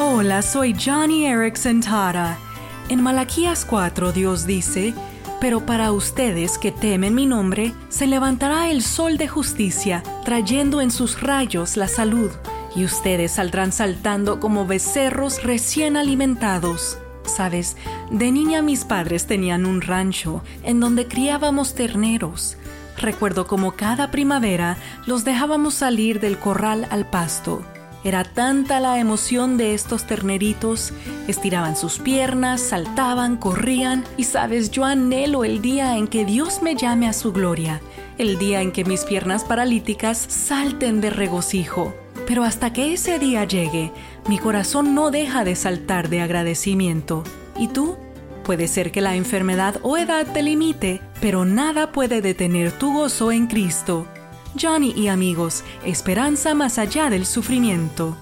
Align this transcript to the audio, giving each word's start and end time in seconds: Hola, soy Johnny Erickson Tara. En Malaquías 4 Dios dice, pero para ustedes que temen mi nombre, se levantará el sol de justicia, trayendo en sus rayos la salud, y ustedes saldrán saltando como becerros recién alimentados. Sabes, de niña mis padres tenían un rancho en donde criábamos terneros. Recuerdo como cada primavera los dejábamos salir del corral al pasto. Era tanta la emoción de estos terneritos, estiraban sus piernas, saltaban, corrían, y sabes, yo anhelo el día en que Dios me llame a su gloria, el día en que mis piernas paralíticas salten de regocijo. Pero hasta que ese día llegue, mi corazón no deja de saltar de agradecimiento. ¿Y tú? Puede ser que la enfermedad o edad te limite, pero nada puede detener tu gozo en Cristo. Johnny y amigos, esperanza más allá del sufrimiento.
Hola, 0.00 0.42
soy 0.42 0.76
Johnny 0.78 1.26
Erickson 1.26 1.80
Tara. 1.80 2.38
En 2.88 3.02
Malaquías 3.02 3.64
4 3.64 4.12
Dios 4.12 4.46
dice, 4.46 4.94
pero 5.40 5.66
para 5.66 5.90
ustedes 5.90 6.56
que 6.56 6.70
temen 6.70 7.16
mi 7.16 7.26
nombre, 7.26 7.74
se 7.88 8.06
levantará 8.06 8.70
el 8.70 8.84
sol 8.84 9.16
de 9.16 9.26
justicia, 9.26 10.04
trayendo 10.24 10.80
en 10.80 10.92
sus 10.92 11.20
rayos 11.20 11.76
la 11.76 11.88
salud, 11.88 12.30
y 12.76 12.84
ustedes 12.84 13.32
saldrán 13.32 13.72
saltando 13.72 14.38
como 14.38 14.68
becerros 14.68 15.42
recién 15.42 15.96
alimentados. 15.96 16.98
Sabes, 17.24 17.76
de 18.12 18.30
niña 18.30 18.62
mis 18.62 18.84
padres 18.84 19.26
tenían 19.26 19.66
un 19.66 19.80
rancho 19.80 20.44
en 20.62 20.78
donde 20.78 21.08
criábamos 21.08 21.74
terneros. 21.74 22.56
Recuerdo 22.98 23.48
como 23.48 23.72
cada 23.72 24.12
primavera 24.12 24.76
los 25.06 25.24
dejábamos 25.24 25.74
salir 25.74 26.20
del 26.20 26.38
corral 26.38 26.86
al 26.90 27.04
pasto. 27.04 27.64
Era 28.04 28.22
tanta 28.24 28.78
la 28.78 28.98
emoción 28.98 29.56
de 29.56 29.74
estos 29.74 30.06
terneritos, 30.06 30.92
estiraban 31.26 31.76
sus 31.76 31.98
piernas, 31.98 32.60
saltaban, 32.60 33.36
corrían, 33.36 34.04
y 34.16 34.24
sabes, 34.24 34.70
yo 34.70 34.84
anhelo 34.84 35.44
el 35.44 35.60
día 35.60 35.96
en 35.96 36.06
que 36.06 36.24
Dios 36.24 36.62
me 36.62 36.76
llame 36.76 37.08
a 37.08 37.12
su 37.12 37.32
gloria, 37.32 37.80
el 38.16 38.38
día 38.38 38.62
en 38.62 38.70
que 38.70 38.84
mis 38.84 39.04
piernas 39.04 39.44
paralíticas 39.44 40.18
salten 40.18 41.00
de 41.00 41.10
regocijo. 41.10 41.92
Pero 42.26 42.44
hasta 42.44 42.72
que 42.72 42.92
ese 42.92 43.18
día 43.18 43.44
llegue, 43.44 43.90
mi 44.28 44.38
corazón 44.38 44.94
no 44.94 45.10
deja 45.10 45.44
de 45.44 45.56
saltar 45.56 46.08
de 46.08 46.20
agradecimiento. 46.20 47.24
¿Y 47.56 47.68
tú? 47.68 47.96
Puede 48.44 48.68
ser 48.68 48.92
que 48.92 49.00
la 49.00 49.16
enfermedad 49.16 49.80
o 49.82 49.96
edad 49.96 50.26
te 50.32 50.42
limite, 50.42 51.00
pero 51.20 51.44
nada 51.44 51.90
puede 51.90 52.22
detener 52.22 52.70
tu 52.72 52.92
gozo 52.94 53.32
en 53.32 53.46
Cristo. 53.46 54.06
Johnny 54.60 54.92
y 54.96 55.08
amigos, 55.08 55.64
esperanza 55.84 56.54
más 56.54 56.78
allá 56.78 57.10
del 57.10 57.26
sufrimiento. 57.26 58.16